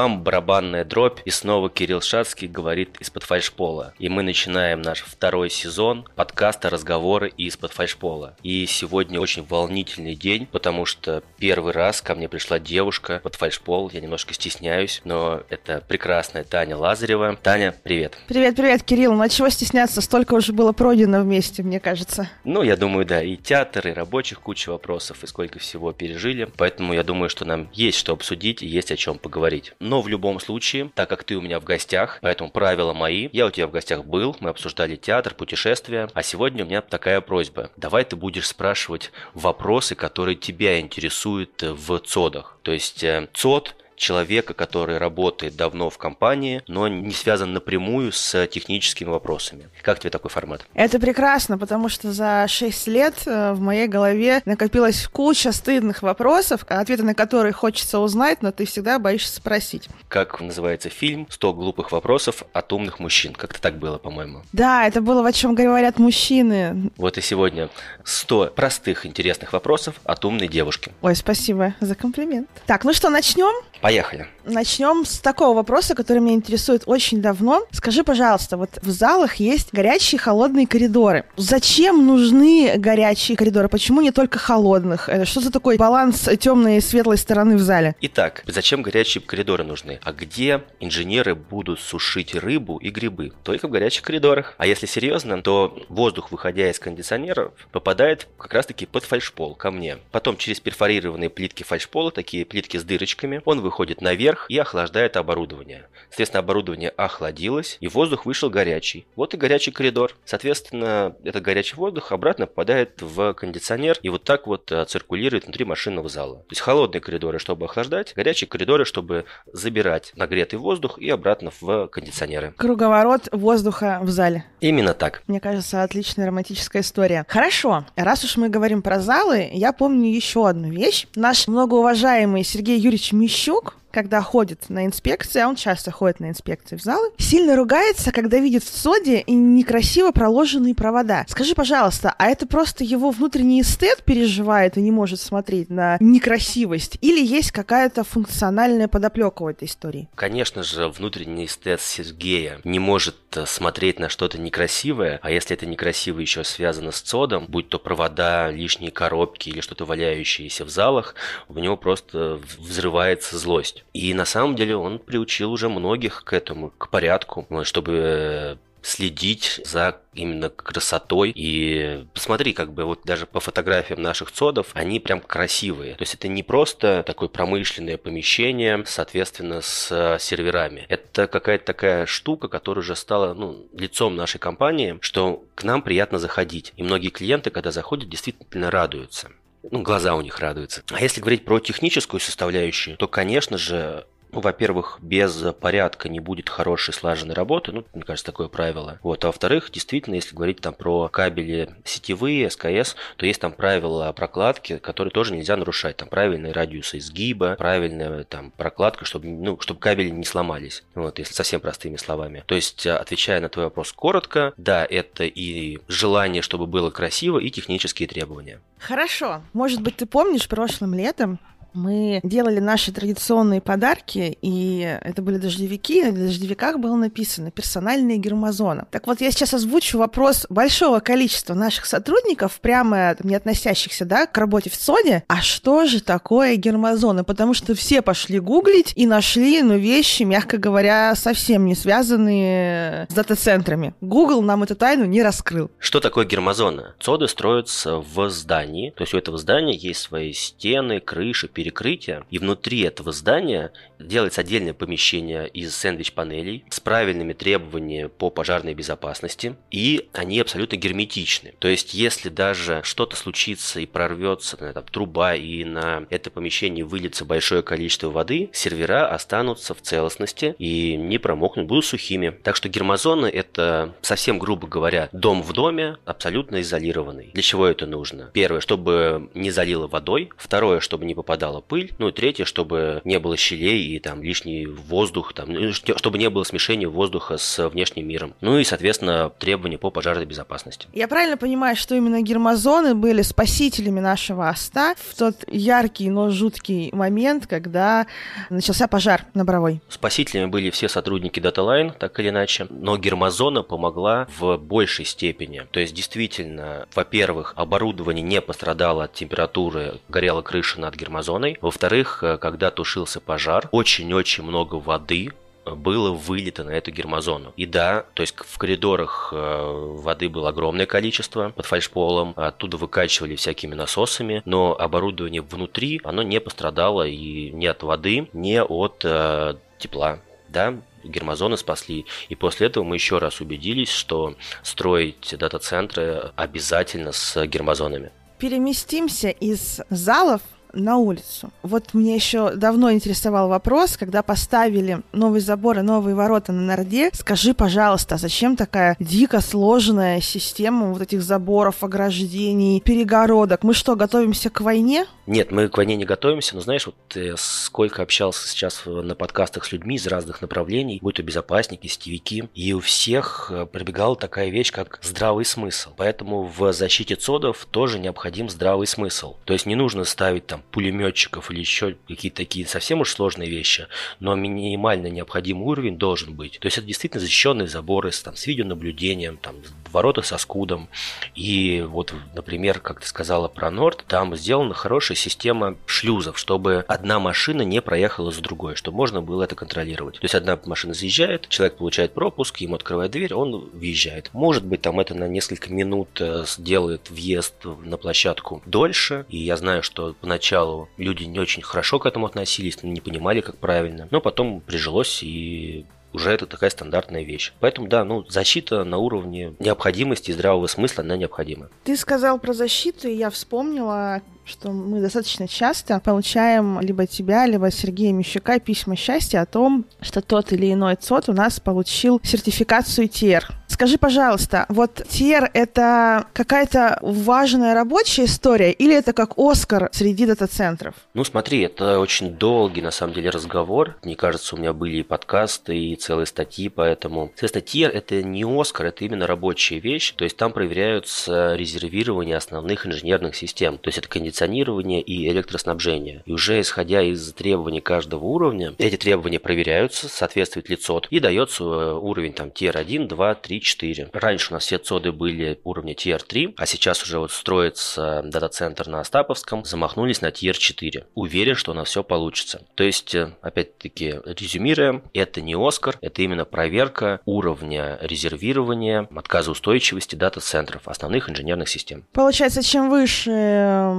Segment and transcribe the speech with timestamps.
[0.00, 3.92] Пам-пам, барабанная дробь, и снова Кирилл Шацкий говорит из-под фальшпола.
[3.98, 8.34] И мы начинаем наш второй сезон подкаста «Разговоры из-под фальшпола».
[8.42, 13.90] И сегодня очень волнительный день, потому что первый раз ко мне пришла девушка под фальшпол.
[13.92, 17.36] Я немножко стесняюсь, но это прекрасная Таня Лазарева.
[17.42, 18.16] Таня, привет.
[18.26, 19.12] Привет, привет, Кирилл.
[19.12, 20.00] Ну, чего стесняться?
[20.00, 22.30] Столько уже было пройдено вместе, мне кажется.
[22.44, 26.48] Ну, я думаю, да, и театр, и рабочих куча вопросов, и сколько всего пережили.
[26.56, 29.74] Поэтому я думаю, что нам есть что обсудить и есть о чем поговорить.
[29.90, 33.28] Но в любом случае, так как ты у меня в гостях, поэтому правила мои.
[33.32, 36.08] Я у тебя в гостях был, мы обсуждали театр, путешествия.
[36.14, 37.72] А сегодня у меня такая просьба.
[37.76, 42.56] Давай ты будешь спрашивать вопросы, которые тебя интересуют в ЦОДах.
[42.62, 48.46] То есть э, ЦОД человека, который работает давно в компании, но не связан напрямую с
[48.46, 49.68] техническими вопросами.
[49.82, 50.66] Как тебе такой формат?
[50.74, 56.64] Это прекрасно, потому что за 6 лет э, в моей голове накопилась куча стыдных вопросов,
[56.66, 59.88] ответы на которые хочется узнать, но ты всегда боишься спросить.
[60.08, 63.34] Как называется фильм «100 глупых вопросов от умных мужчин».
[63.34, 64.42] Как-то так было, по-моему.
[64.52, 66.90] Да, это было «О чем говорят мужчины».
[66.96, 67.68] Вот и сегодня
[68.04, 70.90] 100 простых интересных вопросов от умной девушки.
[71.02, 72.48] Ой, спасибо за комплимент.
[72.66, 73.54] Так, ну что, начнем?
[73.90, 74.28] Поехали.
[74.44, 77.66] Начнем с такого вопроса, который меня интересует очень давно.
[77.72, 81.24] Скажи, пожалуйста, вот в залах есть горячие и холодные коридоры.
[81.36, 83.68] Зачем нужны горячие коридоры?
[83.68, 85.08] Почему не только холодных?
[85.08, 87.96] Э, что за такой баланс темной и светлой стороны в зале?
[88.00, 89.98] Итак, зачем горячие коридоры нужны?
[90.04, 93.32] А где инженеры будут сушить рыбу и грибы?
[93.42, 94.54] Только в горячих коридорах.
[94.56, 99.98] А если серьезно, то воздух, выходя из кондиционеров, попадает как раз-таки под фальшпол, ко мне.
[100.12, 105.86] Потом через перфорированные плитки фальшпола, такие плитки с дырочками, он выходит наверх и охлаждает оборудование.
[106.10, 109.06] Соответственно, оборудование охладилось, и воздух вышел горячий.
[109.16, 110.16] Вот и горячий коридор.
[110.24, 115.64] Соответственно, этот горячий воздух обратно попадает в кондиционер и вот так вот э, циркулирует внутри
[115.64, 116.36] машинного зала.
[116.36, 121.88] То есть холодные коридоры, чтобы охлаждать, горячие коридоры, чтобы забирать нагретый воздух и обратно в
[121.88, 122.52] кондиционеры.
[122.56, 124.44] Круговорот воздуха в зале.
[124.60, 125.22] Именно так.
[125.26, 127.24] Мне кажется, отличная романтическая история.
[127.28, 131.06] Хорошо, раз уж мы говорим про залы, я помню еще одну вещь.
[131.14, 133.12] Наш многоуважаемый Сергей Юрьевич
[133.60, 133.79] ook?
[133.90, 138.38] Когда ходит на инспекции, а он часто ходит на инспекции в залы, сильно ругается, когда
[138.38, 141.24] видит в СОДе некрасиво проложенные провода.
[141.28, 146.98] Скажи, пожалуйста, а это просто его внутренний эстет переживает и не может смотреть на некрасивость?
[147.00, 150.08] Или есть какая-то функциональная подоплека в этой истории?
[150.14, 155.66] Конечно же, внутренний эстет Сергея не может э, смотреть на что-то некрасивое, а если это
[155.66, 161.14] некрасиво еще связано с ЦОДом, будь то провода, лишние коробки или что-то валяющееся в залах,
[161.48, 163.84] в него просто взрывается злость есть.
[163.92, 169.60] И на самом деле он приучил уже многих к этому, к порядку, чтобы э, следить
[169.64, 171.32] за именно красотой.
[171.34, 175.94] И посмотри, как бы вот даже по фотографиям наших цодов, они прям красивые.
[175.94, 180.86] То есть это не просто такое промышленное помещение, соответственно, с э, серверами.
[180.88, 186.18] Это какая-то такая штука, которая уже стала ну, лицом нашей компании, что к нам приятно
[186.18, 186.72] заходить.
[186.76, 189.30] И многие клиенты, когда заходят, действительно радуются
[189.62, 190.82] ну, глаза у них радуются.
[190.90, 196.48] А если говорить про техническую составляющую, то, конечно же, ну, во-первых, без порядка не будет
[196.48, 198.98] хорошей слаженной работы, ну, мне кажется, такое правило.
[199.02, 204.12] Вот, а во-вторых, действительно, если говорить там про кабели сетевые, СКС, то есть там правила
[204.12, 205.96] прокладки, которые тоже нельзя нарушать.
[205.96, 210.84] Там правильные радиусы изгиба, правильная там прокладка, чтобы, ну, чтобы кабели не сломались.
[210.94, 212.44] Вот, если совсем простыми словами.
[212.46, 217.50] То есть, отвечая на твой вопрос коротко, да, это и желание, чтобы было красиво, и
[217.50, 218.60] технические требования.
[218.78, 219.42] Хорошо.
[219.52, 221.38] Может быть, ты помнишь, прошлым летом
[221.74, 228.86] мы делали наши традиционные подарки, и это были дождевики, на дождевиках было написано «персональные гермозоны».
[228.90, 234.36] Так вот, я сейчас озвучу вопрос большого количества наших сотрудников, прямо не относящихся да, к
[234.38, 237.24] работе в СОДе, а что же такое гермозоны?
[237.24, 243.14] Потому что все пошли гуглить и нашли, ну, вещи, мягко говоря, совсем не связанные с
[243.14, 243.94] дата-центрами.
[244.00, 245.70] Google нам эту тайну не раскрыл.
[245.78, 246.94] Что такое гермозона?
[247.00, 252.38] СОДы строятся в здании, то есть у этого здания есть свои стены, крыши, перекрытия, и
[252.38, 260.08] внутри этого здания делается отдельное помещение из сэндвич-панелей с правильными требованиями по пожарной безопасности, и
[260.14, 261.52] они абсолютно герметичны.
[261.58, 266.82] То есть, если даже что-то случится и прорвется на там, труба, и на это помещение
[266.82, 272.30] выльется большое количество воды, сервера останутся в целостности и не промокнут, будут сухими.
[272.42, 277.32] Так что гермозоны это, совсем грубо говоря, дом в доме, абсолютно изолированный.
[277.34, 278.30] Для чего это нужно?
[278.32, 280.30] Первое, чтобы не залило водой.
[280.38, 281.92] Второе, чтобы не попадал попадала пыль.
[281.98, 286.30] Ну и третье, чтобы не было щелей и там лишний воздух, там, ну, чтобы не
[286.30, 288.34] было смешения воздуха с внешним миром.
[288.40, 290.88] Ну и, соответственно, требования по пожарной безопасности.
[290.92, 296.90] Я правильно понимаю, что именно гермозоны были спасителями нашего оста в тот яркий, но жуткий
[296.92, 298.06] момент, когда
[298.48, 299.80] начался пожар на Боровой?
[299.88, 305.66] Спасителями были все сотрудники DataLine, так или иначе, но гермозона помогла в большей степени.
[305.70, 310.94] То есть, действительно, во-первых, оборудование не пострадало от температуры, горела крыша над
[311.40, 311.58] гермозоной.
[311.60, 315.32] Во-вторых, э, когда тушился пожар, очень-очень много воды
[315.64, 317.52] было вылито на эту гермозону.
[317.56, 323.36] И да, то есть в коридорах э, воды было огромное количество под фальшполом, оттуда выкачивали
[323.36, 329.54] всякими насосами, но оборудование внутри, оно не пострадало и ни от воды, ни от э,
[329.78, 330.18] тепла.
[330.48, 332.06] Да, гермозоны спасли.
[332.28, 338.10] И после этого мы еще раз убедились, что строить дата-центры обязательно с гермозонами.
[338.38, 340.40] Переместимся из залов
[340.72, 341.50] на улицу.
[341.62, 347.10] Вот мне еще давно интересовал вопрос, когда поставили новый забор и новые ворота на Норде,
[347.12, 353.62] скажи, пожалуйста, зачем такая дико сложная система вот этих заборов, ограждений, перегородок?
[353.62, 355.06] Мы что, готовимся к войне?
[355.26, 359.64] Нет, мы к войне не готовимся, но знаешь, вот э, сколько общался сейчас на подкастах
[359.64, 364.50] с людьми из разных направлений, будь то безопасники, сетевики, и у всех э, пробегала такая
[364.50, 365.90] вещь, как здравый смысл.
[365.96, 369.36] Поэтому в защите цодов тоже необходим здравый смысл.
[369.44, 373.86] То есть не нужно ставить там пулеметчиков или еще какие-то такие совсем уж сложные вещи,
[374.18, 376.58] но минимально необходимый уровень должен быть.
[376.60, 379.56] То есть это действительно защищенные заборы с, там, с видеонаблюдением, там,
[379.92, 380.88] ворота со скудом.
[381.34, 387.18] И вот, например, как ты сказала про Норд, там сделана хорошая система шлюзов, чтобы одна
[387.18, 390.16] машина не проехала за другой, чтобы можно было это контролировать.
[390.20, 394.30] То есть одна машина заезжает, человек получает пропуск, ему открывает дверь, он въезжает.
[394.32, 397.54] Может быть, там это на несколько минут э, сделает въезд
[397.84, 399.26] на площадку дольше.
[399.28, 400.49] И я знаю, что поначалу
[400.96, 404.08] люди не очень хорошо к этому относились, не понимали, как правильно.
[404.10, 407.52] Но потом прижилось и уже это такая стандартная вещь.
[407.60, 411.68] Поэтому, да, ну, защита на уровне необходимости и здравого смысла, она необходима.
[411.84, 417.70] Ты сказал про защиту, и я вспомнила, что мы достаточно часто получаем либо тебя, либо
[417.70, 423.08] Сергея Мещука письма счастья о том, что тот или иной ЦОД у нас получил сертификацию
[423.08, 423.48] ТИР.
[423.68, 430.94] Скажи, пожалуйста, вот ТИР— это какая-то важная рабочая история или это как Оскар среди дата-центров?
[431.14, 433.96] Ну, смотри, это очень долгий, на самом деле, разговор.
[434.02, 437.30] Мне кажется, у меня были и подкасты, и целые статьи, поэтому...
[437.36, 442.86] Соответственно, ТИР— это не Оскар, это именно рабочая вещь, то есть там проверяются резервирование основных
[442.86, 444.08] инженерных систем, то есть это
[444.40, 446.22] кондиционирование и электроснабжение.
[446.24, 451.62] И уже исходя из требований каждого уровня, эти требования проверяются, соответствует ли ЦОД, и дается
[451.64, 454.10] э, уровень там Tier 1, 2, 3, 4.
[454.12, 458.88] Раньше у нас все ЦОДы были уровня Tier 3, а сейчас уже вот строится дата-центр
[458.88, 461.06] на Остаповском, замахнулись на Tier 4.
[461.14, 462.62] Уверен, что у нас все получится.
[462.76, 470.88] То есть, э, опять-таки, резюмируем, это не Оскар, это именно проверка уровня резервирования, отказоустойчивости дата-центров,
[470.88, 472.06] основных инженерных систем.
[472.12, 473.90] Получается, чем выше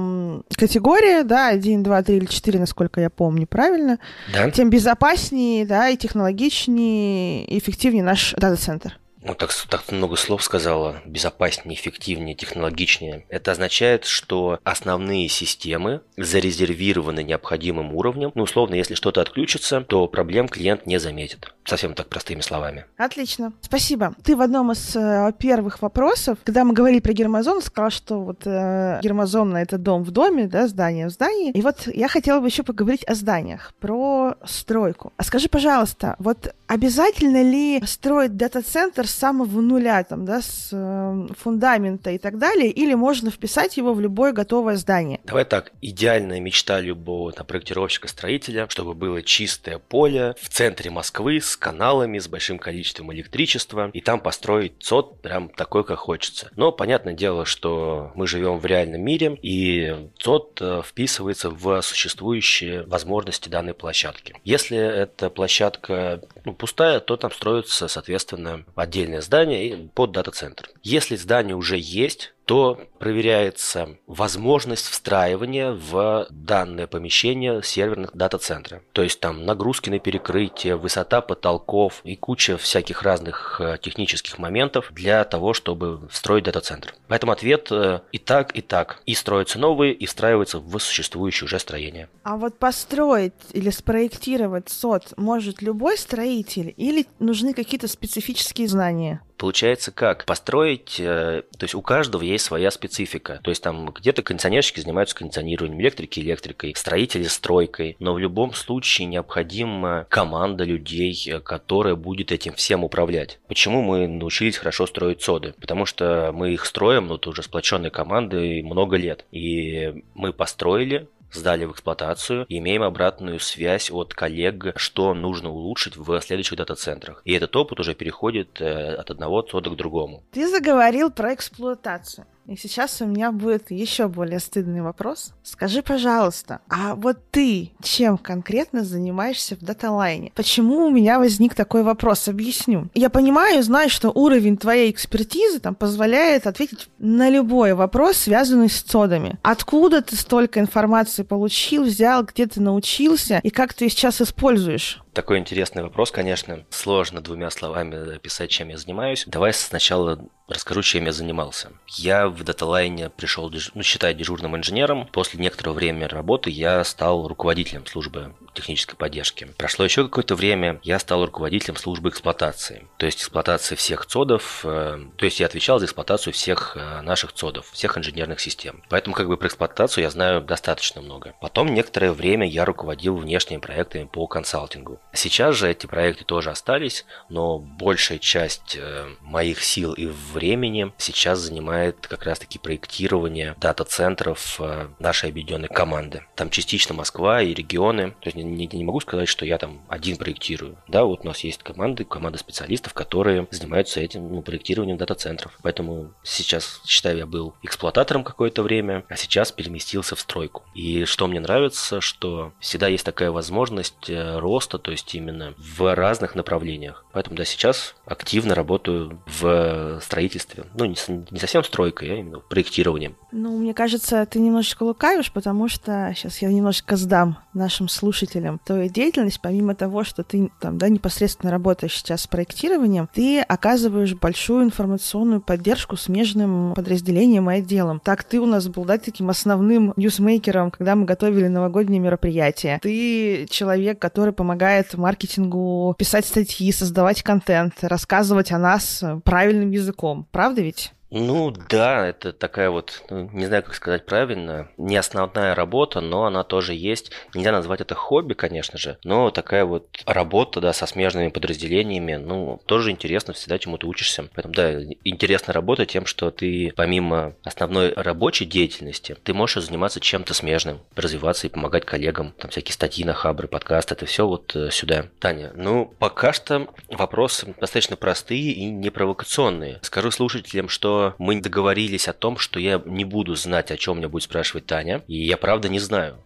[0.56, 3.98] категория, да, 1, 2, 3 или 4, насколько я помню, правильно?
[4.32, 4.50] Да.
[4.50, 8.98] Тем безопаснее, да, и технологичнее, и эффективнее наш дата-центр.
[9.24, 11.00] Ну, так, так много слов сказала.
[11.06, 13.24] Безопаснее, эффективнее, технологичнее.
[13.28, 18.32] Это означает, что основные системы зарезервированы необходимым уровнем.
[18.34, 21.54] Ну, условно, если что-то отключится, то проблем клиент не заметит.
[21.64, 22.84] Совсем так простыми словами.
[22.96, 23.52] Отлично.
[23.60, 24.14] Спасибо.
[24.24, 28.42] Ты в одном из э, первых вопросов, когда мы говорили про гермозон, сказал, что вот
[28.46, 31.52] э, гермозона— это дом в доме, да, здание в здании.
[31.52, 35.12] И вот я хотела бы еще поговорить о зданиях, про стройку.
[35.16, 41.26] А скажи, пожалуйста, вот обязательно ли строить дата-центр с самого нуля, там, да, с э,
[41.38, 45.20] фундамента и так далее, или можно вписать его в любое готовое здание?
[45.24, 51.51] Давай так, идеальная мечта любого там, проектировщика-строителя, чтобы было чистое поле в центре Москвы с
[51.56, 56.50] каналами, с большим количеством электричества, и там построить ЦОД прям такой, как хочется.
[56.56, 62.82] Но понятное дело, что мы живем в реальном мире, и ЦОД э, вписывается в существующие
[62.84, 64.34] возможности данной площадки.
[64.44, 70.68] Если эта площадка ну, пустая, то там строится, соответственно, отдельное здание под дата-центр.
[70.82, 78.82] Если здание уже есть, то проверяется возможность встраивания в данное помещение серверных дата-центра.
[78.92, 84.90] То есть там нагрузки на перекрытие, высота потолков и куча всяких разных э, технических моментов
[84.92, 86.94] для того, чтобы встроить дата-центр.
[87.08, 89.02] Поэтому ответ э, и так, и так.
[89.06, 92.08] И строятся новые, и встраиваются в существующее уже строение.
[92.22, 99.20] А вот построить или спроектировать сот может любой строитель или нужны какие-то специфические знания?
[99.42, 100.24] Получается как?
[100.24, 103.40] Построить, э, то есть у каждого есть своя специфика.
[103.42, 107.96] То есть там где-то кондиционерщики занимаются кондиционированием, электрики электрикой, строители стройкой.
[107.98, 113.40] Но в любом случае необходима команда людей, э, которая будет этим всем управлять.
[113.48, 115.54] Почему мы научились хорошо строить соды?
[115.60, 119.24] Потому что мы их строим, ну, уже сплоченной командой много лет.
[119.32, 126.20] И мы построили, сдали в эксплуатацию, имеем обратную связь от коллег, что нужно улучшить в
[126.20, 127.22] следующих дата-центрах.
[127.24, 130.24] И этот опыт уже переходит э, от одного цода к другому.
[130.32, 132.26] Ты заговорил про эксплуатацию.
[132.46, 135.32] И сейчас у меня будет еще более стыдный вопрос.
[135.42, 140.32] Скажи, пожалуйста, а вот ты чем конкретно занимаешься в даталайне?
[140.34, 142.28] Почему у меня возник такой вопрос?
[142.28, 142.88] Объясню.
[142.94, 148.82] Я понимаю, знаю, что уровень твоей экспертизы там позволяет ответить на любой вопрос, связанный с
[148.82, 149.38] цодами.
[149.42, 155.01] Откуда ты столько информации получил, взял, где ты научился и как ты сейчас используешь?
[155.12, 156.64] Такой интересный вопрос, конечно.
[156.70, 159.24] Сложно двумя словами описать, чем я занимаюсь.
[159.26, 161.70] Давай сначала расскажу, чем я занимался.
[161.86, 165.06] Я в даталайне пришел, ну, считай, дежурным инженером.
[165.08, 169.48] После некоторого времени работы я стал руководителем службы технической поддержки.
[169.56, 172.86] Прошло еще какое-то время, я стал руководителем службы эксплуатации.
[172.98, 177.32] То есть эксплуатации всех цодов, э, то есть я отвечал за эксплуатацию всех э, наших
[177.32, 178.82] цодов, всех инженерных систем.
[178.88, 181.34] Поэтому как бы про эксплуатацию я знаю достаточно много.
[181.40, 185.00] Потом некоторое время я руководил внешними проектами по консалтингу.
[185.12, 191.38] Сейчас же эти проекты тоже остались, но большая часть э, моих сил и времени сейчас
[191.38, 196.24] занимает как раз-таки проектирование дата-центров э, нашей объединенной команды.
[196.34, 198.10] Там частично Москва и регионы.
[198.20, 200.76] То есть не, не, могу сказать, что я там один проектирую.
[200.88, 205.58] Да, вот у нас есть команды, команда специалистов, которые занимаются этим ну, проектированием дата-центров.
[205.62, 210.62] Поэтому сейчас, считаю, я был эксплуататором какое-то время, а сейчас переместился в стройку.
[210.74, 215.94] И что мне нравится, что всегда есть такая возможность э, роста, то есть именно в
[215.94, 217.04] разных направлениях.
[217.12, 220.64] Поэтому, да, сейчас активно работаю в строительстве.
[220.74, 220.96] Ну, не,
[221.30, 223.16] не совсем стройкой, а именно проектированием.
[223.30, 228.31] Ну, мне кажется, ты немножечко лукавишь, потому что сейчас я немножко сдам нашим слушателям
[228.64, 234.14] твою деятельность, помимо того, что ты там, да, непосредственно работаешь сейчас с проектированием, ты оказываешь
[234.14, 238.00] большую информационную поддержку смежным подразделениям и отделам.
[238.04, 242.78] Так ты у нас был, да, таким основным ньюсмейкером, когда мы готовили новогодние мероприятия.
[242.82, 250.26] Ты человек, который помогает маркетингу писать статьи, создавать контент, рассказывать о нас правильным языком.
[250.30, 250.92] Правда ведь?
[251.14, 256.24] Ну да, это такая вот, ну, не знаю, как сказать правильно, не основная работа, но
[256.24, 257.10] она тоже есть.
[257.34, 262.62] Нельзя назвать это хобби, конечно же, но такая вот работа, да, со смежными подразделениями, ну,
[262.64, 264.30] тоже интересно, всегда чему ты учишься.
[264.34, 270.32] Поэтому, да, интересная работа тем, что ты помимо основной рабочей деятельности, ты можешь заниматься чем-то
[270.32, 272.32] смежным, развиваться и помогать коллегам.
[272.38, 275.08] Там всякие статьи на хабры, подкасты, это все вот э, сюда.
[275.20, 279.78] Таня, ну, пока что вопросы достаточно простые и непровокационные.
[279.82, 284.08] Скажу слушателям, что мы договорились о том, что я не буду знать, о чем меня
[284.08, 286.16] будет спрашивать Таня, и я правда не знаю.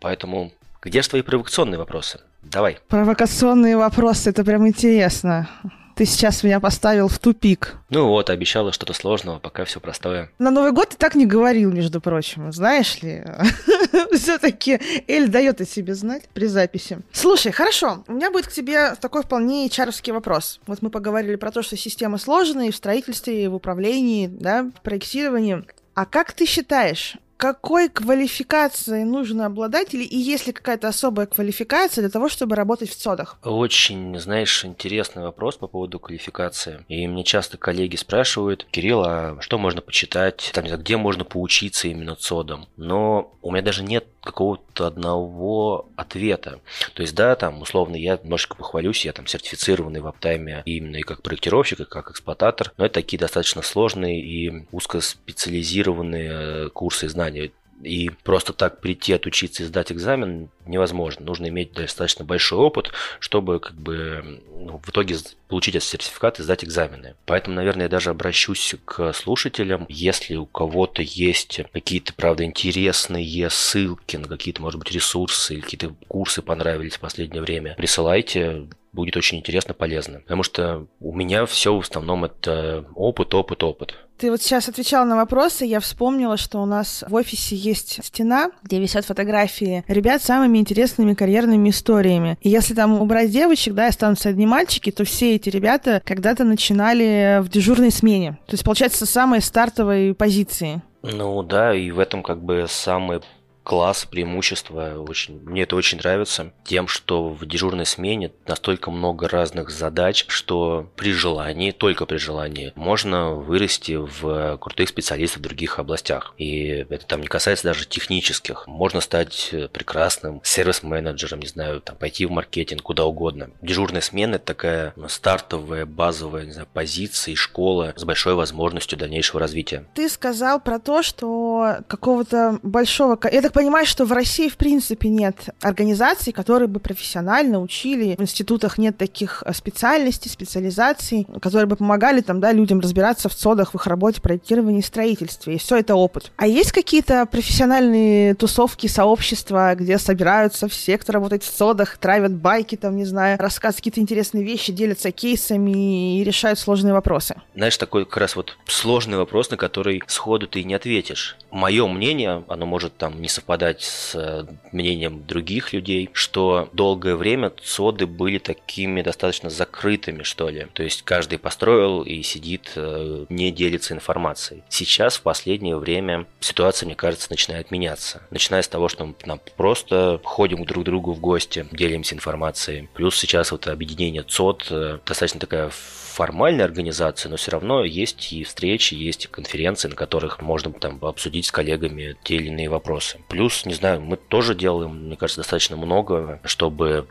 [0.00, 0.52] Поэтому
[0.82, 2.20] где же твои провокационные вопросы?
[2.42, 2.78] Давай.
[2.88, 5.48] Провокационные вопросы, это прям интересно.
[5.96, 7.78] Ты сейчас меня поставил в тупик.
[7.88, 10.30] Ну вот, обещала что-то сложного, пока все простое.
[10.38, 13.24] На Новый год ты так не говорил, между прочим, знаешь ли.
[14.12, 16.98] Все-таки Эль дает о себе знать при записи.
[17.12, 20.60] Слушай, хорошо, у меня будет к тебе такой вполне чаровский вопрос.
[20.66, 25.64] Вот мы поговорили про то, что системы сложные в строительстве, в управлении, да, в проектировании.
[25.94, 32.02] А как ты считаешь, какой квалификацией нужно обладать, или и есть ли какая-то особая квалификация
[32.02, 33.38] для того, чтобы работать в ЦОДах?
[33.42, 36.84] Очень, знаешь, интересный вопрос по поводу квалификации.
[36.88, 42.16] И мне часто коллеги спрашивают, Кирилл, а что можно почитать, там, где можно поучиться именно
[42.16, 42.66] ЦОДам?
[42.76, 46.60] Но у меня даже нет какого-то одного ответа.
[46.94, 51.02] То есть, да, там, условно, я немножечко похвалюсь, я там сертифицированный в аптайме именно и
[51.02, 57.08] как проектировщик, и как эксплуататор, но это такие достаточно сложные и узкоспециализированные э, курсы и
[57.08, 57.52] знания.
[57.82, 61.24] И просто так прийти, отучиться и сдать экзамен невозможно.
[61.24, 62.90] Нужно иметь достаточно большой опыт,
[63.20, 65.16] чтобы как бы ну, в итоге
[65.48, 67.14] получить этот сертификат и сдать экзамены.
[67.26, 69.86] Поэтому, наверное, я даже обращусь к слушателям.
[69.88, 75.94] Если у кого-то есть какие-то, правда, интересные ссылки на какие-то, может быть, ресурсы или какие-то
[76.08, 80.20] курсы понравились в последнее время, присылайте будет очень интересно, полезно.
[80.20, 83.94] Потому что у меня все в основном это опыт, опыт, опыт.
[84.18, 88.50] Ты вот сейчас отвечал на вопросы, я вспомнила, что у нас в офисе есть стена,
[88.62, 92.38] где висят фотографии ребят с самыми интересными карьерными историями.
[92.40, 96.44] И если там убрать девочек, да, и останутся одни мальчики, то все эти ребята когда-то
[96.44, 98.38] начинали в дежурной смене.
[98.46, 100.80] То есть, получается, самые стартовые позиции.
[101.02, 103.20] Ну да, и в этом как бы самый
[103.66, 104.94] класс, преимущество.
[105.00, 106.52] Очень, мне это очень нравится.
[106.64, 112.72] Тем, что в дежурной смене настолько много разных задач, что при желании, только при желании,
[112.76, 116.34] можно вырасти в крутых специалистов в других областях.
[116.38, 118.68] И это там не касается даже технических.
[118.68, 123.50] Можно стать прекрасным сервис-менеджером, не знаю, там, пойти в маркетинг, куда угодно.
[123.62, 129.40] Дежурная смена– это такая стартовая, базовая, не знаю, позиция и школа с большой возможностью дальнейшего
[129.40, 129.86] развития.
[129.94, 133.18] Ты сказал про то, что какого-то большого...
[133.32, 138.14] Я так понимаю, что в России, в принципе, нет организаций, которые бы профессионально учили.
[138.18, 143.72] В институтах нет таких специальностей, специализаций, которые бы помогали там, да, людям разбираться в цодах,
[143.72, 145.54] в их работе, проектировании, строительстве.
[145.54, 146.32] И все это опыт.
[146.36, 152.76] А есть какие-то профессиональные тусовки, сообщества, где собираются все, кто работает в цодах, травят байки,
[152.76, 157.36] там, не знаю, рассказывают какие-то интересные вещи, делятся кейсами и решают сложные вопросы?
[157.54, 161.38] Знаешь, такой как раз вот сложный вопрос, на который сходу ты не ответишь.
[161.50, 163.45] Мое мнение, оно может там не совпадать
[163.82, 170.66] с э, мнением других людей, что долгое время ЦОДы были такими достаточно закрытыми, что ли.
[170.72, 174.62] То есть каждый построил и сидит, э, не делится информацией.
[174.68, 178.22] Сейчас, в последнее время, ситуация, мне кажется, начинает меняться.
[178.30, 179.14] Начиная с того, что мы
[179.56, 182.88] просто ходим друг к другу в гости, делимся информацией.
[182.94, 185.70] Плюс сейчас вот объединение ЦОД э, достаточно такая
[186.16, 190.98] формальной организации, но все равно есть и встречи, есть и конференции, на которых можно там
[191.04, 193.18] обсудить с коллегами те или иные вопросы.
[193.36, 197.06] Плюс, не знаю, мы тоже делаем, мне кажется, достаточно много, чтобы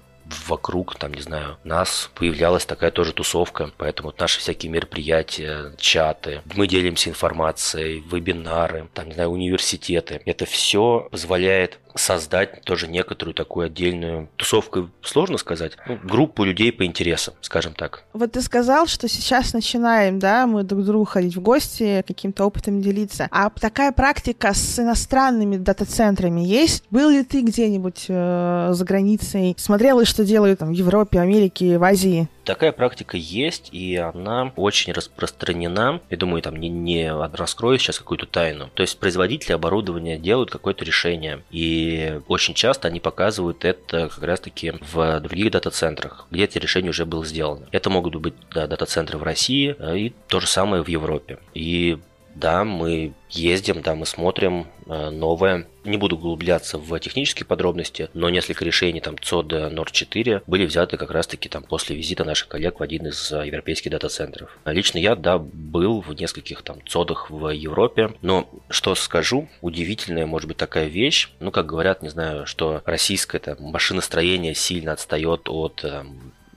[0.48, 6.65] вокруг, там, не знаю, нас появлялась такая тоже тусовка, поэтому наши всякие мероприятия, чаты, мы
[6.67, 10.20] делимся информацией, вебинары, там, не знаю, университеты.
[10.25, 16.86] Это все позволяет создать тоже некоторую такую отдельную тусовку, сложно сказать, ну, группу людей по
[16.86, 18.04] интересам, скажем так.
[18.14, 22.46] Вот ты сказал, что сейчас начинаем, да, мы друг к другу ходить в гости, каким-то
[22.46, 23.28] опытом делиться.
[23.32, 26.84] А такая практика с иностранными дата-центрами есть?
[26.92, 29.56] Был ли ты где-нибудь э, за границей?
[29.58, 32.28] Смотрел ли, что делают там в Европе, Америке, в Азии?
[32.46, 36.02] Такая практика есть, и она очень распространена.
[36.10, 38.70] Я думаю, там не, не раскрою сейчас какую-то тайну.
[38.74, 44.74] То есть производители оборудования делают какое-то решение, и очень часто они показывают это как раз-таки
[44.94, 47.68] в других дата-центрах, где эти решения уже было сделано.
[47.72, 51.40] Это могут быть да, дата-центры в России э, и то же самое в Европе.
[51.53, 51.98] И
[52.35, 55.67] да, мы ездим, да, мы смотрим э, новое.
[55.83, 60.98] Не буду углубляться в технические подробности, но несколько решений там ЦОД Норд 4 были взяты
[60.98, 64.57] как раз-таки там после визита наших коллег в один из э, европейских дата-центров.
[64.65, 70.48] Лично я, да, был в нескольких там ЦОДах в Европе, но что скажу, удивительная может
[70.48, 75.85] быть такая вещь, ну, как говорят, не знаю, что российское там, машиностроение сильно отстает от
[75.85, 76.03] Э,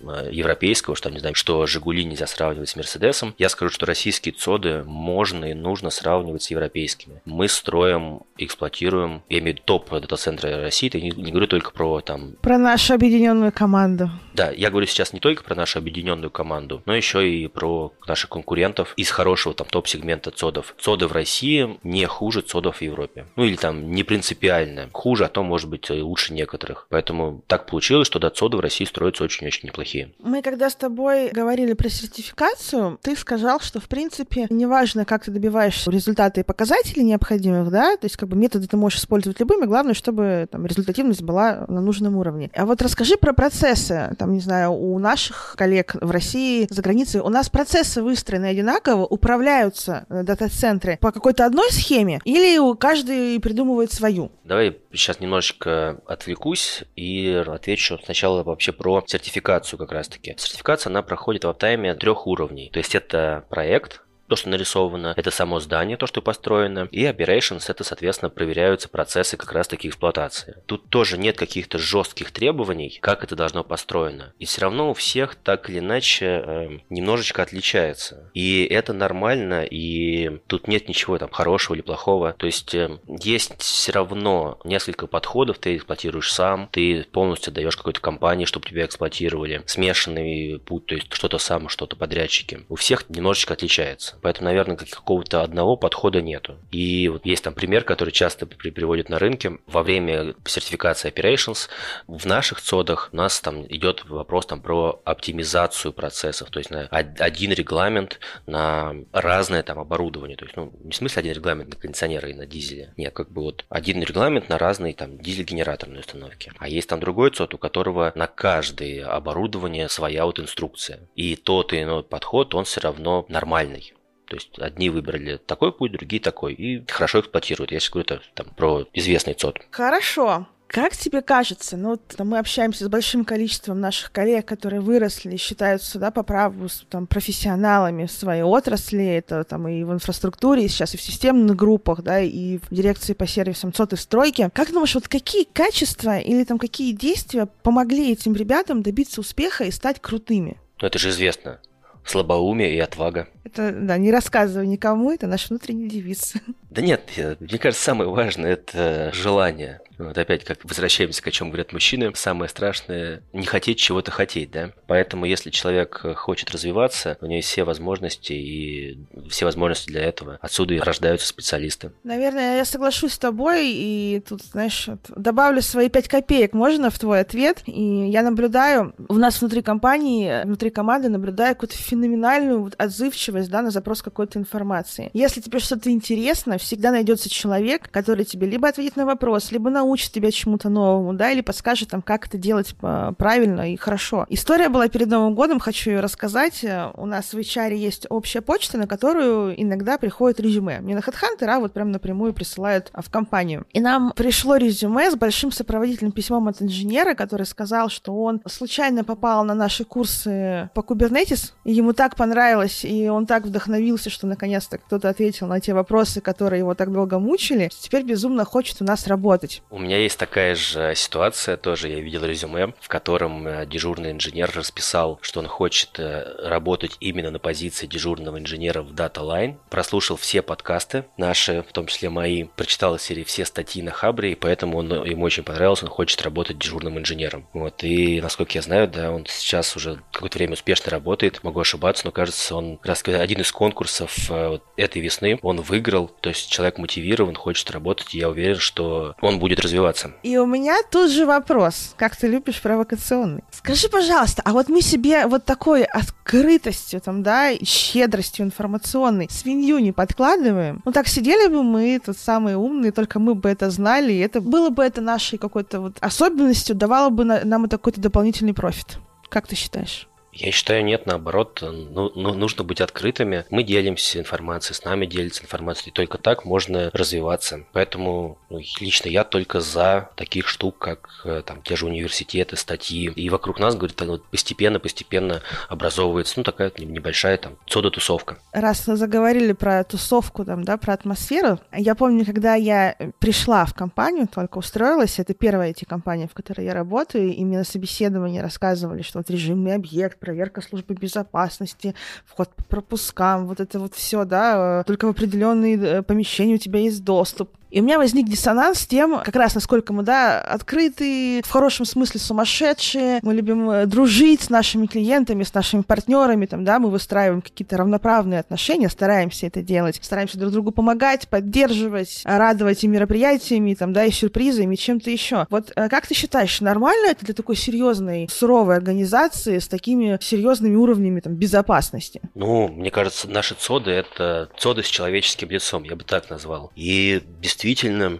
[0.00, 4.84] европейского, что, не знаю, что «Жигули» нельзя сравнивать с «Мерседесом», я скажу, что российские ЦОДы
[4.84, 7.20] можно и нужно сравнивать с европейскими.
[7.24, 11.72] Мы строим, эксплуатируем, я имею в виду топ дата-центры России, я не, не говорю только
[11.72, 12.34] про там...
[12.40, 14.10] Про нашу объединенную команду.
[14.34, 18.30] Да, я говорю сейчас не только про нашу объединенную команду, но еще и про наших
[18.30, 20.74] конкурентов из хорошего там топ-сегмента ЦОДов.
[20.78, 23.26] ЦОДы в России не хуже ЦОДов в Европе.
[23.34, 24.90] Ну или там не принципиально.
[24.92, 26.86] Хуже, а то может быть лучше некоторых.
[26.88, 30.12] Поэтому так получилось, что да, ЦОДы в России строятся очень-очень неплохие неплохие.
[30.22, 35.30] Мы когда с тобой говорили про сертификацию, ты сказал, что, в принципе, неважно, как ты
[35.30, 39.66] добиваешься результата и показателей необходимых, да, то есть как бы методы ты можешь использовать любыми,
[39.66, 42.50] главное, чтобы там результативность была на нужном уровне.
[42.54, 47.20] А вот расскажи про процессы, там, не знаю, у наших коллег в России, за границей,
[47.20, 53.92] у нас процессы выстроены одинаково, управляются э, дата-центры по какой-то одной схеме, или каждый придумывает
[53.92, 54.30] свою?
[54.44, 60.34] Давай сейчас немножечко отвлекусь и отвечу сначала вообще про сертификацию как раз-таки.
[60.38, 62.70] Сертификация, она проходит в аптайме трех уровней.
[62.70, 67.64] То есть это проект, то, что нарисовано, это само здание, то, что построено, и operations,
[67.68, 70.56] это, соответственно, проверяются процессы как раз-таки эксплуатации.
[70.66, 74.34] Тут тоже нет каких-то жестких требований, как это должно построено.
[74.38, 78.30] И все равно у всех так или иначе э, немножечко отличается.
[78.34, 82.34] И это нормально, и тут нет ничего там хорошего или плохого.
[82.34, 88.00] То есть э, есть все равно несколько подходов, ты эксплуатируешь сам, ты полностью даешь какой-то
[88.00, 89.62] компании, чтобы тебя эксплуатировали.
[89.66, 92.66] Смешанный путь, то есть что-то сам, что-то подрядчики.
[92.68, 94.17] У всех немножечко отличается.
[94.22, 96.56] Поэтому, наверное, какого-то одного подхода нету.
[96.70, 99.58] И вот есть там пример, который часто приводят на рынке.
[99.66, 101.68] Во время сертификации operations
[102.06, 106.50] в наших цодах у нас там идет вопрос там про оптимизацию процессов.
[106.50, 110.36] То есть на один регламент на разное там оборудование.
[110.36, 112.92] То есть, ну, не в смысле один регламент на кондиционеры и на дизеле.
[112.96, 116.52] Нет, как бы вот один регламент на разные там дизель-генераторные установки.
[116.58, 121.00] А есть там другой цод, у которого на каждое оборудование своя вот инструкция.
[121.14, 123.92] И тот и иной подход, он все равно нормальный.
[124.28, 127.72] То есть одни выбрали такой путь, другие такой, и хорошо эксплуатируют.
[127.72, 129.60] Я сейчас говорю это, там, про известный ЦОД.
[129.70, 130.46] Хорошо.
[130.66, 135.98] Как тебе кажется, ну вот мы общаемся с большим количеством наших коллег, которые выросли, считаются,
[135.98, 140.92] да, по праву там, профессионалами в своей отрасли, это там и в инфраструктуре, и сейчас
[140.92, 144.50] и в системных группах, да, и в дирекции по сервисам ЦОТ и стройки.
[144.52, 149.70] Как думаешь, вот какие качества или там какие действия помогли этим ребятам добиться успеха и
[149.70, 150.60] стать крутыми?
[150.82, 151.60] Ну, это же известно.
[152.08, 153.28] Слабоумие и отвага.
[153.44, 156.34] Это, да, не рассказывай никому, это наш внутренний девиз.
[156.70, 157.02] Да нет,
[157.40, 159.80] мне кажется, самое важное– это желание.
[159.98, 164.50] Вот опять, как возвращаемся к о чем говорят мужчины, самое страшное– не хотеть чего-то хотеть,
[164.50, 164.70] да?
[164.86, 170.38] Поэтому, если человек хочет развиваться, у него есть все возможности, и все возможности для этого.
[170.40, 171.92] Отсюда и рождаются специалисты.
[172.04, 177.20] Наверное, я соглашусь с тобой, и тут, знаешь, добавлю свои пять копеек, можно, в твой
[177.20, 177.62] ответ?
[177.66, 183.62] И я наблюдаю, у нас внутри компании, внутри команды наблюдаю какую-то феноменальную вот отзывчивость, да,
[183.62, 185.10] на запрос какой-то информации.
[185.12, 189.87] Если тебе что-то интересно, всегда найдется человек, который тебе либо ответит на вопрос, либо на
[189.88, 194.26] научит тебя чему-то новому, да, или подскажет там, как это делать а, правильно и хорошо.
[194.28, 196.64] История была перед Новым годом, хочу ее рассказать.
[196.94, 200.80] У нас в HR есть общая почта, на которую иногда приходит резюме.
[200.82, 203.64] Не на HeadHunter, а вот прям напрямую присылают а, в компанию.
[203.72, 209.04] И нам пришло резюме с большим сопроводительным письмом от инженера, который сказал, что он случайно
[209.04, 214.26] попал на наши курсы по Kubernetes, и ему так понравилось, и он так вдохновился, что
[214.26, 218.84] наконец-то кто-то ответил на те вопросы, которые его так долго мучили, теперь безумно хочет у
[218.84, 219.62] нас работать.
[219.78, 221.88] У меня есть такая же ситуация тоже.
[221.88, 227.30] Я видел резюме, в котором э, дежурный инженер расписал, что он хочет э, работать именно
[227.30, 229.54] на позиции дежурного инженера в Data Line.
[229.70, 232.42] Прослушал все подкасты наши, в том числе мои.
[232.42, 235.84] Прочитал из серии все статьи на Хабре, и поэтому он, ему очень понравилось.
[235.84, 237.46] Он хочет работать дежурным инженером.
[237.52, 237.84] Вот.
[237.84, 241.44] И, насколько я знаю, да, он сейчас уже какое-то время успешно работает.
[241.44, 246.08] Могу ошибаться, но кажется, он раз один из конкурсов э, этой весны он выиграл.
[246.20, 248.12] То есть человек мотивирован, хочет работать.
[248.16, 250.12] И я уверен, что он будет развиваться.
[250.22, 253.44] И у меня тут же вопрос, как ты любишь провокационный.
[253.50, 259.92] Скажи, пожалуйста, а вот мы себе вот такой открытостью, там, да, щедростью информационной свинью не
[259.92, 260.82] подкладываем?
[260.84, 264.40] Ну так сидели бы мы, тут самые умные, только мы бы это знали, и это
[264.40, 268.98] было бы это нашей какой-то вот особенностью, давало бы нам это какой-то дополнительный профит.
[269.28, 270.08] Как ты считаешь?
[270.38, 273.44] Я считаю, нет, наоборот, ну, ну, нужно быть открытыми.
[273.50, 277.64] Мы делимся информацией, с нами делится информацией, и только так можно развиваться.
[277.72, 283.10] Поэтому ну, лично я только за таких штук, как э, там те же университеты, статьи.
[283.10, 288.38] И вокруг нас, говорит, вот постепенно-постепенно образовывается, ну, такая небольшая там сода-тусовка.
[288.52, 294.28] Раз заговорили про тусовку, там, да, про атмосферу, я помню, когда я пришла в компанию,
[294.32, 299.02] только устроилась, это первая эти компания, в которой я работаю, и мне на собеседовании рассказывали,
[299.02, 301.94] что вот режимный объект, проверка службы безопасности,
[302.26, 306.80] вход по пропускам, вот это вот все, да, только в определенные э, помещения у тебя
[306.80, 307.48] есть доступ.
[307.70, 311.84] И у меня возник диссонанс с тем, как раз насколько мы, да, открытые, в хорошем
[311.84, 316.90] смысле сумасшедшие, мы любим э, дружить с нашими клиентами, с нашими партнерами, там, да, мы
[316.90, 323.74] выстраиваем какие-то равноправные отношения, стараемся это делать, стараемся друг другу помогать, поддерживать, радовать и мероприятиями,
[323.74, 325.46] там, да, и сюрпризами, и чем-то еще.
[325.50, 330.76] Вот э, как ты считаешь, нормально это для такой серьезной, суровой организации с такими серьезными
[330.76, 332.22] уровнями там, безопасности?
[332.34, 336.72] Ну, мне кажется, наши ЦОДы— это ЦОДы с человеческим лицом, я бы так назвал.
[336.74, 337.57] И действительно,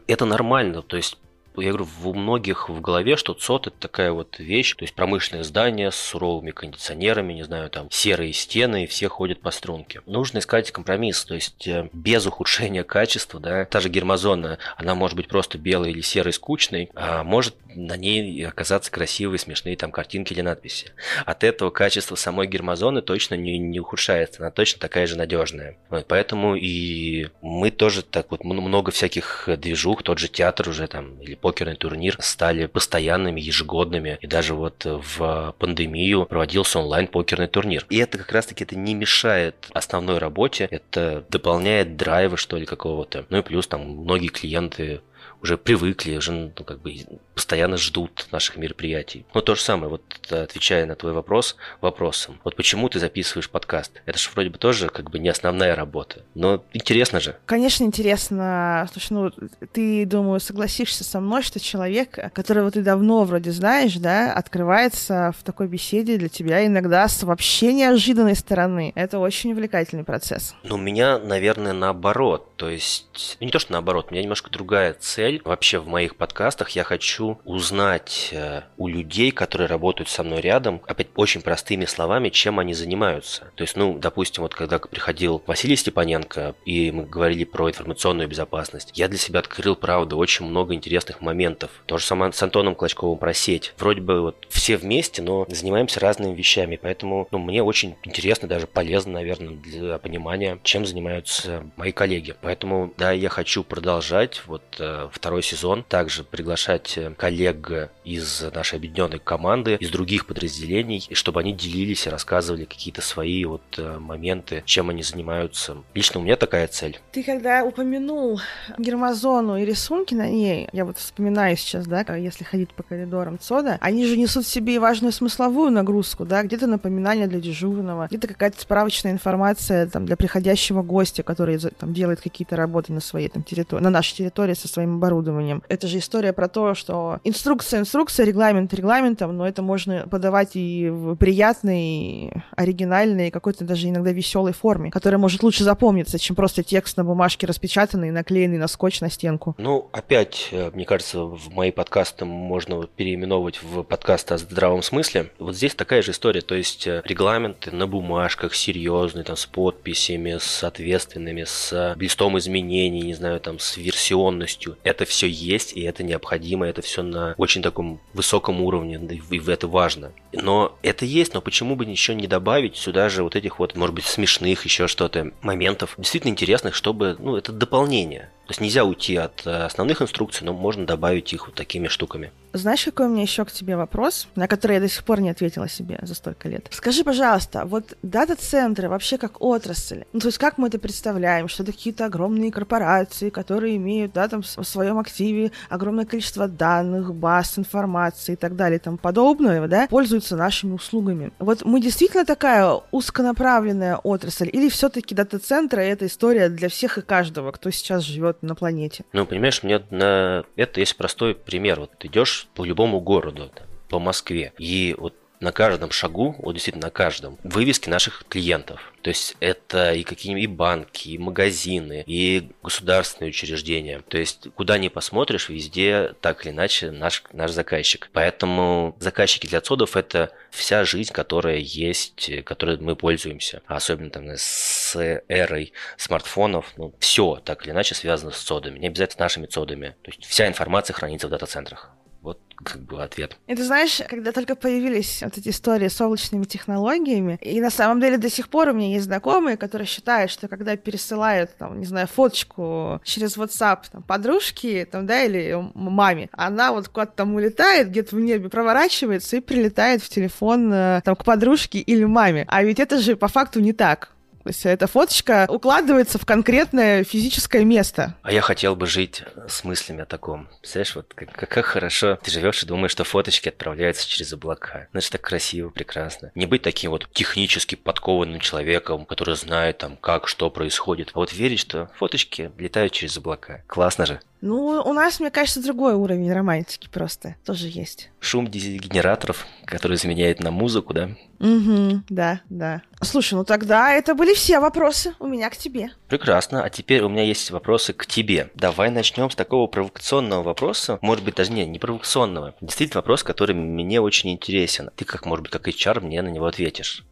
[0.07, 0.83] это нормально.
[0.83, 1.19] То есть
[1.61, 5.45] я говорю, у многих в голове, что ЦОТ это такая вот вещь, то есть промышленное
[5.45, 10.03] здание с суровыми кондиционерами, не знаю, там серые стены, и все ходят по струнке.
[10.07, 15.17] Нужно искать компромисс, то есть э, без ухудшения качества, да, та же гермозона, она может
[15.17, 20.33] быть просто белой или серой скучной, а может на ней оказаться красивые, смешные там картинки
[20.33, 20.93] или надписи.
[21.25, 25.77] От этого качество самой гермозоны точно не, не ухудшается, она точно такая же надежная.
[25.89, 31.21] Вот, поэтому и мы тоже так вот много всяких движух, тот же театр уже там
[31.21, 34.19] или покерный турнир стали постоянными, ежегодными.
[34.21, 37.87] И даже вот в пандемию проводился онлайн-покерный турнир.
[37.89, 43.25] И это как раз-таки это не мешает основной работе, это дополняет драйва, что ли, какого-то.
[43.31, 45.01] Ну и плюс там многие клиенты
[45.43, 46.95] уже привыкли, уже ну, как бы
[47.35, 49.25] постоянно ждут наших мероприятий.
[49.35, 52.41] Но то же самое, вот отвечая на твой вопрос вопросом.
[52.45, 54.03] Вот почему ты записываешь подкаст?
[54.07, 56.23] Это же вроде бы тоже как бы не основная работа.
[56.35, 57.37] Но интересно же.
[57.47, 58.89] Конечно, интересно.
[58.93, 59.31] Слушай, ну,
[59.73, 65.45] ты, думаю, согласишься со мной, что человек, которого ты давно вроде знаешь, да, открывается в
[65.45, 68.93] такой беседе для тебя иногда с вообще неожиданной стороны.
[68.97, 70.55] Это очень увлекательный процесс.
[70.65, 72.57] Ну, у меня, наверное, наоборот.
[72.57, 75.43] То есть, ну, не то, что наоборот, у меня немножко другая цель цель.
[75.45, 80.81] Вообще в моих подкастах я хочу узнать э, у людей, которые работают со мной рядом,
[80.87, 83.51] опять очень простыми словами, чем они занимаются.
[83.55, 88.93] То есть, ну, допустим, вот когда приходил Василий Степаненко, и мы говорили про информационную безопасность,
[88.95, 91.71] я для себя открыл, правда, очень много интересных моментов.
[91.87, 93.75] То же самое с Антоном Клочковым про сеть.
[93.79, 98.67] Вроде бы вот все вместе, но занимаемся разными вещами, поэтому ну, мне очень интересно, даже
[98.67, 102.35] полезно, наверное, для понимания, чем занимаются мои коллеги.
[102.41, 108.77] Поэтому, да, я хочу продолжать вот э, второй сезон, также приглашать э, коллег из нашей
[108.77, 113.99] объединенной команды, из других подразделений, и чтобы они делились и рассказывали какие-то свои вот э,
[113.99, 115.77] моменты, чем они занимаются.
[115.95, 116.99] Лично у меня такая цель.
[117.13, 118.41] Ты когда упомянул
[118.79, 123.79] гермозону и рисунки на ней, я вот вспоминаю сейчас, да, если ходить по коридорам ЦОДа,
[123.81, 128.29] они же несут в себе и важную смысловую нагрузку, да, где-то напоминание для дежурного, где-то
[128.29, 133.43] какая-то справочная информация там для приходящего гостя, который там делает какие-то работы на своей там
[133.43, 135.63] территории, на нашей территории со своим оборудованием.
[135.69, 140.89] Это же история про то, что инструкция, инструкция, регламент регламентом, но это можно подавать и
[140.91, 146.97] в приятной, оригинальной, какой-то даже иногда веселой форме, которая может лучше запомниться, чем просто текст
[146.97, 149.55] на бумажке распечатанный, наклеенный на скотч на стенку.
[149.59, 155.31] Ну, опять, э, мне кажется, в мои подкасты можно переименовывать в подкаст о здравом смысле.
[155.39, 160.37] Вот здесь такая же история, то есть э, регламенты на бумажках серьезные, там, с подписями,
[160.39, 164.77] с ответственными, с листом изменений, не знаю, там, с версионностью.
[164.85, 169.69] Это все есть, и это необходимо, это все на очень таком высоком уровне, и это
[169.69, 170.13] важно.
[170.33, 173.95] Но это есть, но почему бы еще не добавить сюда же вот этих вот, может
[173.95, 178.31] быть, смешных еще что-то моментов, действительно интересных, чтобы, ну, это дополнение.
[178.49, 182.33] То есть нельзя уйти от э, основных инструкций, но можно добавить их вот такими штуками.
[182.55, 185.29] Знаешь, какой у меня еще к тебе вопрос, на который я до сих пор не
[185.29, 186.67] ответила себе за столько лет?
[186.71, 191.63] Скажи, пожалуйста, вот дата-центры вообще как отрасль, ну то есть как мы это представляем, что
[191.63, 197.59] это какие-то огромные корпорации, которые имеют, да, там в своем активе огромное количество данных, баз,
[197.59, 201.33] информации и так далее и тому подобное, да, пользуются нашими услугами.
[201.39, 207.53] Вот мы действительно такая узконаправленная отрасль или все-таки дата-центры это история для всех и каждого,
[207.53, 209.05] кто сейчас живет на планете.
[209.13, 211.81] Ну, понимаешь, мне на это есть простой пример.
[211.81, 213.51] Вот идешь по любому городу,
[213.89, 218.93] по Москве, и вот на каждом шагу, вот действительно на каждом, вывески наших клиентов.
[219.03, 224.03] То есть это и какие-нибудь и банки, и магазины, и государственные учреждения.
[224.09, 228.11] То есть куда ни посмотришь, везде так или иначе наш, наш заказчик.
[228.13, 233.63] Поэтому заказчики для отсодов это вся жизнь, которая есть, которой мы пользуемся.
[233.67, 234.95] Особенно там с
[235.29, 236.73] эрой смартфонов.
[236.77, 238.79] Ну, все так или иначе связано с цодами.
[238.79, 239.95] Не обязательно с нашими цодами.
[240.03, 241.93] То есть вся информация хранится в дата-центрах.
[242.23, 243.37] Вот как бы ответ.
[243.47, 248.01] И ты знаешь, когда только появились вот эти истории с облачными технологиями, и на самом
[248.01, 251.87] деле до сих пор у меня есть знакомые, которые считают, что когда пересылают, там, не
[251.87, 257.91] знаю, фоточку через WhatsApp там, подружки, там, да, или маме, она вот куда-то там улетает,
[257.91, 262.45] где-то в небе проворачивается и прилетает в телефон э, там, к подружке или маме.
[262.49, 264.13] А ведь это же по факту не так.
[264.49, 268.15] То есть эта фоточка укладывается в конкретное физическое место.
[268.23, 270.49] А я хотел бы жить с мыслями о таком.
[270.63, 274.89] Представляешь, вот как, как, как хорошо ты живешь и думаешь, что фоточки отправляются через облака.
[274.93, 276.33] Значит, так красиво, прекрасно.
[276.35, 281.11] Не быть таким вот технически подкованным человеком, который знает там, как, что происходит.
[281.13, 283.63] А вот верить, что фоточки летают через облака.
[283.67, 284.19] Классно же.
[284.41, 288.11] Ну, у нас, мне кажется, другой уровень романтики просто тоже есть.
[288.21, 291.11] Шум генераторов, который заменяет на музыку, да?
[291.41, 292.83] Угу, да, да.
[293.03, 295.91] Слушай, ну тогда это были все вопросы у меня к тебе.
[296.09, 296.63] Прекрасно.
[296.63, 298.51] А теперь у меня есть вопросы к тебе.
[298.55, 300.99] Давай начнем с такого провокационного вопроса.
[301.01, 302.55] Может быть, даже не, не провокационного.
[302.61, 304.91] Действительно вопрос, который мне очень интересен.
[304.97, 307.05] Ты, как, может быть, как HR, мне на него ответишь.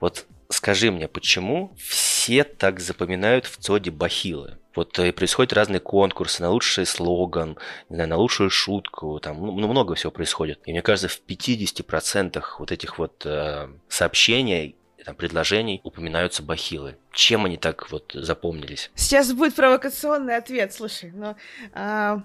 [0.00, 4.58] Вот скажи мне, почему все так запоминают в ЦОДе бахилы?
[4.76, 7.58] Вот и э, происходят разные конкурсы на лучший слоган,
[7.88, 10.60] не знаю, на лучшую шутку, там ну, ну много всего происходит.
[10.66, 16.96] И мне кажется, в 50% вот этих вот э, сообщений там, предложений упоминаются бахилы.
[17.12, 18.90] Чем они так вот запомнились?
[18.94, 21.36] Сейчас будет провокационный ответ, слушай, но
[21.72, 22.22] а,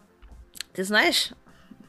[0.73, 1.29] ты знаешь,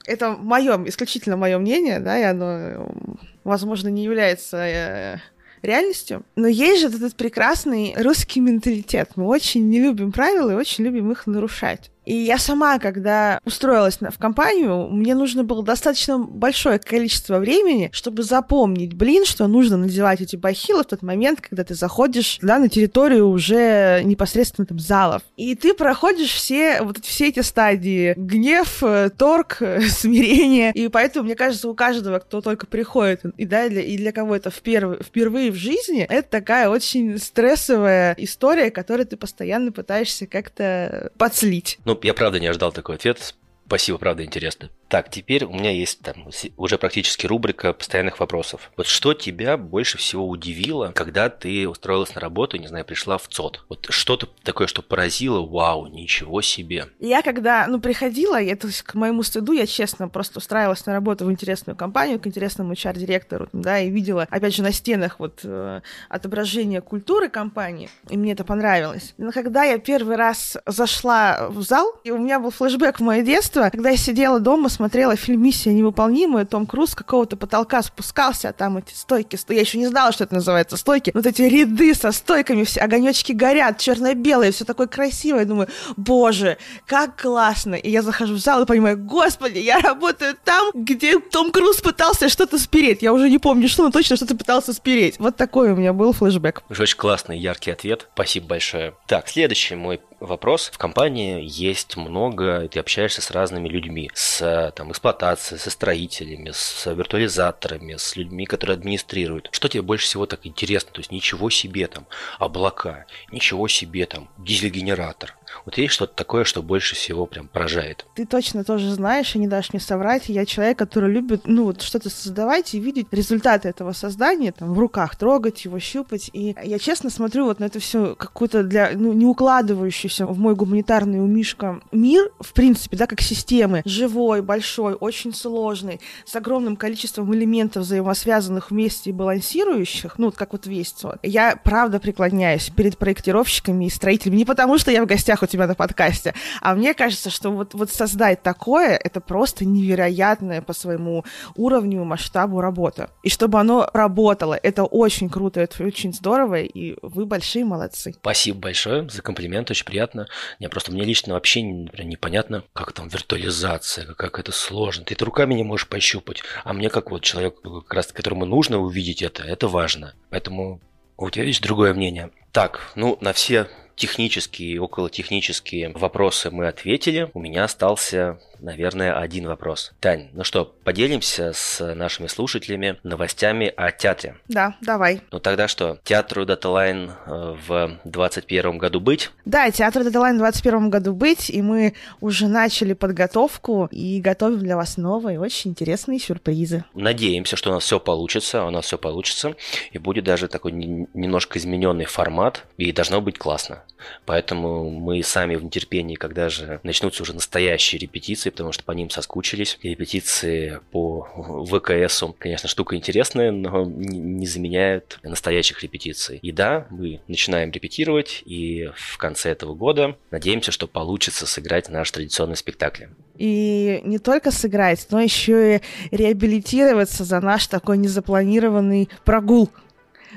[0.07, 2.95] это мое, исключительно мое мнение, да, и оно,
[3.43, 5.19] возможно, не является э,
[5.63, 6.25] реальностью.
[6.35, 9.11] Но есть же этот прекрасный русский менталитет.
[9.17, 11.92] Мы очень не любим правила и очень любим их нарушать.
[12.05, 18.23] И я сама, когда устроилась в компанию, мне нужно было достаточно большое количество времени, чтобы
[18.23, 22.69] запомнить, блин, что нужно надевать эти бахилы в тот момент, когда ты заходишь да, на
[22.69, 25.23] территорию уже непосредственно там залов.
[25.37, 28.15] И ты проходишь все, вот все эти стадии.
[28.17, 30.73] Гнев, э, торг, э, смирение.
[30.73, 34.37] И поэтому, мне кажется, у каждого, кто только приходит, и, да, для, и для кого
[34.37, 41.11] это впервые, впервые в жизни, это такая очень стрессовая история, которую ты постоянно пытаешься как-то
[41.17, 41.79] подслить.
[42.03, 43.35] Я правда не ожидал такой ответ.
[43.73, 44.69] Спасибо, правда, интересно.
[44.89, 48.71] Так, теперь у меня есть там уже практически рубрика постоянных вопросов.
[48.77, 53.27] Вот что тебя больше всего удивило, когда ты устроилась на работу, не знаю, пришла в
[53.27, 53.65] ЦОД?
[53.71, 56.89] Вот что-то такое, что поразило, вау, ничего себе.
[57.01, 60.93] Я когда, ну, приходила, я, то есть, к моему стыду, я честно просто устраивалась на
[60.93, 65.41] работу в интересную компанию, к интересному HR-директору, да, и видела, опять же, на стенах вот
[65.45, 65.81] э,
[66.11, 69.15] отображение культуры компании, и мне это понравилось.
[69.17, 73.23] Но когда я первый раз зашла в зал, и у меня был флешбэк в мое
[73.23, 78.53] детство, когда я сидела дома, смотрела фильм «Миссия невыполнимая», Том Круз какого-то потолка спускался, а
[78.53, 82.13] там эти стойки, я еще не знала, что это называется стойки, вот эти ряды со
[82.13, 88.35] стойками, все огонечки горят, черно-белые, все такое красивое, думаю, боже, как классно, и я захожу
[88.35, 93.13] в зал и понимаю, господи, я работаю там, где Том Круз пытался что-то спереть, я
[93.13, 95.17] уже не помню, что, но точно что-то пытался спереть.
[95.19, 96.63] Вот такой у меня был флешбэк.
[96.71, 98.95] Очень классный, яркий ответ, спасибо большое.
[99.07, 100.71] Так, следующий мой вопрос.
[100.73, 106.87] В компании есть много, ты общаешься с разными людьми, с там, эксплуатацией, со строителями, с
[106.87, 109.49] виртуализаторами, с людьми, которые администрируют.
[109.53, 110.93] Что тебе больше всего так интересно?
[110.93, 112.07] То есть ничего себе там
[112.39, 118.07] облака, ничего себе там дизель-генератор, вот есть что-то такое, что больше всего прям поражает?
[118.15, 120.29] Ты точно тоже знаешь и не дашь мне соврать.
[120.29, 124.79] Я человек, который любит, ну, вот что-то создавать и видеть результаты этого создания, там, в
[124.79, 126.31] руках, трогать его, щупать.
[126.33, 130.55] И я честно смотрю вот на это все какую-то для, ну, не укладывающуюся в мой
[130.55, 137.35] гуманитарный умишка мир, в принципе, да, как системы, живой, большой, очень сложный, с огромным количеством
[137.35, 141.19] элементов взаимосвязанных вместе и балансирующих, ну, вот как вот весь вот.
[141.23, 145.67] Я, правда, преклоняюсь перед проектировщиками и строителями не потому, что я в гостях у тебя
[145.67, 146.35] на подкасте.
[146.61, 151.25] А мне кажется, что вот, вот создать такое, это просто невероятное по своему
[151.57, 153.11] уровню, масштабу работа.
[153.23, 158.15] И чтобы оно работало, это очень круто, это очень здорово, и вы большие молодцы.
[158.15, 160.29] Спасибо большое за комплимент, очень приятно.
[160.61, 165.05] Не, просто мне лично вообще непонятно, как там виртуализация, как это сложно.
[165.05, 168.79] Ты это руками не можешь пощупать, а мне как вот человек, как раз которому нужно
[168.79, 170.15] увидеть это, это важно.
[170.31, 170.81] Поэтому
[171.17, 172.31] у тебя есть другое мнение.
[172.53, 177.31] Так, ну, на все технические и околотехнические вопросы мы ответили.
[177.35, 179.93] У меня остался наверное, один вопрос.
[180.01, 184.37] Тань, ну что, поделимся с нашими слушателями новостями о театре?
[184.49, 185.21] Да, давай.
[185.31, 189.31] Ну тогда что, театру Даталайн э, в 2021 году быть?
[189.45, 194.77] Да, театру Даталайн в 2021 году быть, и мы уже начали подготовку и готовим для
[194.77, 196.85] вас новые, очень интересные сюрпризы.
[196.95, 199.55] Надеемся, что у нас все получится, у нас все получится,
[199.91, 203.83] и будет даже такой немножко измененный формат, и должно быть классно.
[204.25, 209.11] Поэтому мы сами в нетерпении, когда же начнутся уже настоящие репетиции, потому что по ним
[209.11, 209.79] соскучились.
[209.83, 211.27] Репетиции по
[211.67, 216.39] ВКС, конечно, штука интересная, но не заменяют настоящих репетиций.
[216.43, 222.11] И да, мы начинаем репетировать, и в конце этого года надеемся, что получится сыграть наш
[222.11, 223.07] традиционный спектакль.
[223.37, 225.81] И не только сыграть, но еще и
[226.15, 229.71] реабилитироваться за наш такой незапланированный прогул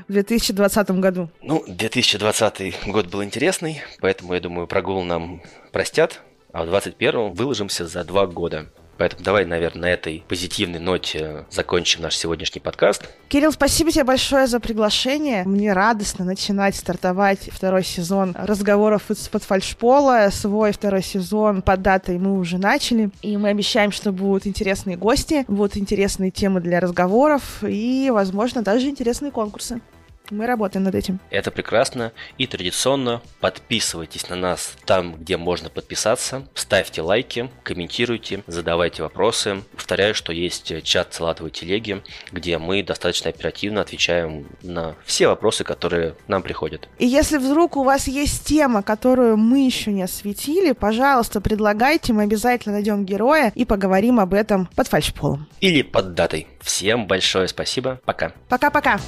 [0.07, 1.29] в 2020 году?
[1.41, 6.21] Ну, 2020 год был интересный, поэтому, я думаю, прогул нам простят
[6.55, 8.67] а в 21-м выложимся за два года.
[8.97, 13.09] Поэтому давай, наверное, на этой позитивной ноте закончим наш сегодняшний подкаст.
[13.27, 15.43] Кирилл, спасибо тебе большое за приглашение.
[15.43, 20.29] Мне радостно начинать стартовать второй сезон разговоров из-под фальшпола.
[20.31, 23.09] Свой второй сезон под датой мы уже начали.
[23.21, 28.87] И мы обещаем, что будут интересные гости, будут интересные темы для разговоров и, возможно, даже
[28.87, 29.81] интересные конкурсы.
[30.29, 31.19] Мы работаем над этим.
[31.29, 32.11] Это прекрасно.
[32.37, 36.47] И традиционно подписывайтесь на нас там, где можно подписаться.
[36.53, 39.63] Ставьте лайки, комментируйте, задавайте вопросы.
[39.75, 46.15] Повторяю, что есть чат салатовой телеги, где мы достаточно оперативно отвечаем на все вопросы, которые
[46.27, 46.87] нам приходят.
[46.99, 52.23] И если вдруг у вас есть тема, которую мы еще не осветили, пожалуйста, предлагайте, мы
[52.23, 55.47] обязательно найдем героя и поговорим об этом под фальшполом.
[55.61, 56.47] Или под датой.
[56.61, 57.99] Всем большое спасибо.
[58.05, 58.33] Пока.
[58.49, 58.99] Пока-пока.